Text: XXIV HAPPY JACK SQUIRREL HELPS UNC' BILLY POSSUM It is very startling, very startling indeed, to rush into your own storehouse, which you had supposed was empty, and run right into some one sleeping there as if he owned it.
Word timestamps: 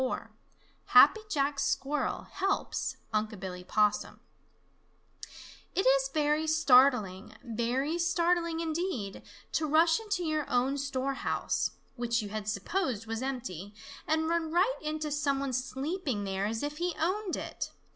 XXIV 0.01 0.27
HAPPY 0.85 1.19
JACK 1.29 1.59
SQUIRREL 1.59 2.23
HELPS 2.31 2.97
UNC' 3.13 3.39
BILLY 3.39 3.63
POSSUM 3.63 4.19
It 5.75 5.81
is 5.85 6.07
very 6.11 6.47
startling, 6.47 7.35
very 7.43 7.99
startling 7.99 8.61
indeed, 8.61 9.21
to 9.51 9.67
rush 9.67 9.99
into 9.99 10.23
your 10.25 10.49
own 10.49 10.79
storehouse, 10.79 11.73
which 11.97 12.23
you 12.23 12.29
had 12.29 12.47
supposed 12.49 13.05
was 13.05 13.21
empty, 13.21 13.75
and 14.07 14.27
run 14.27 14.51
right 14.51 14.73
into 14.81 15.11
some 15.11 15.39
one 15.39 15.53
sleeping 15.53 16.23
there 16.23 16.47
as 16.47 16.63
if 16.63 16.77
he 16.77 16.95
owned 16.99 17.35
it. 17.35 17.71